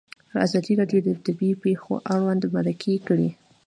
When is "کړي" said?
3.07-3.29